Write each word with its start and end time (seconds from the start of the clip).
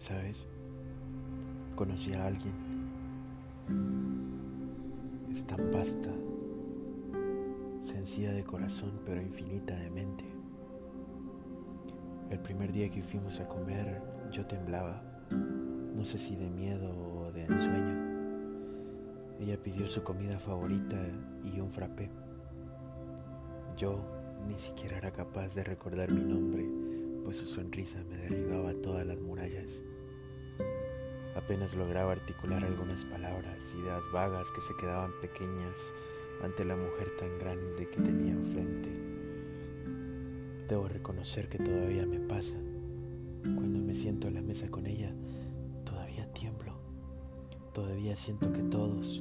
¿sabes? 0.00 0.46
Conocí 1.76 2.14
a 2.14 2.26
alguien. 2.26 2.54
Es 5.30 5.46
tan 5.46 5.70
vasta, 5.70 6.08
sencilla 7.82 8.32
de 8.32 8.42
corazón, 8.42 8.98
pero 9.04 9.20
infinita 9.20 9.76
de 9.76 9.90
mente. 9.90 10.24
El 12.30 12.40
primer 12.40 12.72
día 12.72 12.88
que 12.88 13.02
fuimos 13.02 13.40
a 13.40 13.48
comer, 13.48 14.02
yo 14.32 14.46
temblaba, 14.46 15.02
no 15.30 16.06
sé 16.06 16.18
si 16.18 16.34
de 16.34 16.48
miedo 16.48 16.90
o 16.90 17.30
de 17.32 17.44
ensueño. 17.44 18.10
Ella 19.38 19.62
pidió 19.62 19.86
su 19.86 20.02
comida 20.02 20.38
favorita 20.38 20.96
y 21.44 21.60
un 21.60 21.70
frappé. 21.70 22.10
Yo 23.76 24.02
ni 24.48 24.58
siquiera 24.58 24.96
era 24.96 25.12
capaz 25.12 25.54
de 25.54 25.62
recordar 25.62 26.10
mi 26.10 26.22
nombre, 26.22 26.66
pues 27.22 27.36
su 27.36 27.46
sonrisa 27.46 28.02
me 28.08 28.16
derribaba 28.16 28.72
todas 28.74 29.06
las 29.06 29.20
murallas. 29.20 29.82
Apenas 31.50 31.74
lograba 31.74 32.12
articular 32.12 32.64
algunas 32.64 33.04
palabras, 33.04 33.74
ideas 33.74 34.04
vagas 34.12 34.52
que 34.52 34.60
se 34.60 34.72
quedaban 34.76 35.10
pequeñas 35.20 35.92
ante 36.44 36.64
la 36.64 36.76
mujer 36.76 37.10
tan 37.18 37.40
grande 37.40 37.88
que 37.90 38.00
tenía 38.00 38.30
enfrente. 38.30 38.88
Debo 40.68 40.86
reconocer 40.86 41.48
que 41.48 41.58
todavía 41.58 42.06
me 42.06 42.20
pasa. 42.20 42.54
Cuando 43.42 43.80
me 43.80 43.94
siento 43.94 44.28
a 44.28 44.30
la 44.30 44.42
mesa 44.42 44.70
con 44.70 44.86
ella, 44.86 45.12
todavía 45.84 46.32
tiemblo. 46.32 46.78
Todavía 47.74 48.14
siento 48.14 48.52
que 48.52 48.62
todos, 48.62 49.20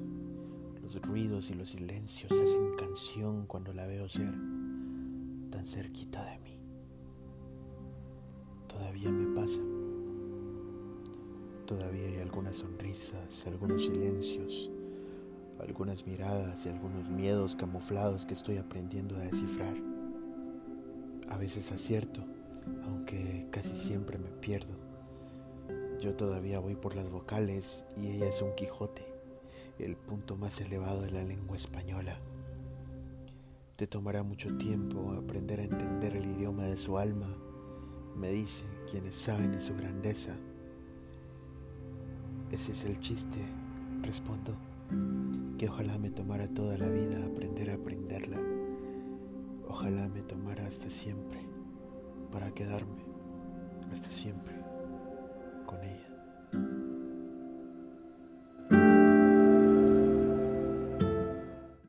los 0.84 1.02
ruidos 1.02 1.50
y 1.50 1.56
los 1.56 1.72
silencios, 1.72 2.32
hacen 2.32 2.76
canción 2.78 3.48
cuando 3.48 3.74
la 3.74 3.88
veo 3.88 4.08
ser 4.08 4.36
tan 5.50 5.66
cerquita 5.66 6.24
de 6.26 6.38
mí. 6.38 6.60
Todavía 8.68 9.10
me 9.10 9.36
pasa. 9.36 9.79
Todavía 11.70 12.08
hay 12.08 12.18
algunas 12.18 12.56
sonrisas, 12.56 13.46
algunos 13.46 13.86
silencios, 13.86 14.72
algunas 15.60 16.08
miradas 16.08 16.66
y 16.66 16.70
algunos 16.70 17.08
miedos 17.08 17.56
camuflados 17.56 18.26
que 18.26 18.34
estoy 18.34 18.58
aprendiendo 18.58 19.16
a 19.16 19.20
descifrar. 19.20 19.76
A 21.30 21.38
veces 21.38 21.72
acierto, 21.72 22.26
aunque 22.86 23.46
casi 23.52 23.76
siempre 23.76 24.18
me 24.18 24.32
pierdo. 24.32 24.74
Yo 26.02 26.16
todavía 26.16 26.58
voy 26.58 26.74
por 26.74 26.96
las 26.96 27.12
vocales 27.12 27.84
y 27.96 28.08
ella 28.08 28.30
es 28.30 28.42
un 28.42 28.56
Quijote, 28.56 29.06
el 29.78 29.96
punto 29.96 30.38
más 30.38 30.60
elevado 30.62 31.04
de 31.04 31.12
la 31.12 31.24
lengua 31.24 31.56
española. 31.56 32.18
Te 33.76 33.86
tomará 33.86 34.24
mucho 34.24 34.58
tiempo 34.58 35.12
aprender 35.12 35.60
a 35.60 35.66
entender 35.66 36.16
el 36.16 36.26
idioma 36.26 36.64
de 36.64 36.78
su 36.78 36.98
alma, 36.98 37.28
me 38.16 38.32
dice 38.32 38.66
quienes 38.90 39.16
saben 39.16 39.52
de 39.52 39.62
su 39.62 39.76
grandeza. 39.76 40.36
Ese 42.52 42.72
es 42.72 42.86
el 42.86 43.00
chiste, 43.00 43.40
respondo, 44.02 44.56
que 45.58 45.70
ojalá 45.70 45.98
me 45.98 46.10
tomara 46.10 46.48
toda 46.48 46.78
la 46.78 46.88
vida 46.88 47.24
aprender 47.24 47.70
a 47.70 47.76
aprenderla. 47.76 48.40
Ojalá 49.68 50.10
me 50.10 50.24
tomara 50.24 50.66
hasta 50.66 50.90
siempre, 50.90 51.40
para 52.32 52.52
quedarme, 52.52 53.04
hasta 53.92 54.12
siempre. 54.12 54.59